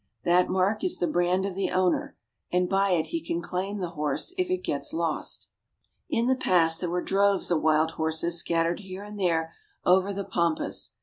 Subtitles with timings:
[0.23, 2.17] That mark is the brand of the owner,
[2.51, 5.49] and by it he can claim the horse if it gets lost.
[6.09, 6.31] Drying Horse Hides.
[6.31, 9.53] In the past, there were droves of wild horses scattered here and there
[9.85, 10.93] over the pampas.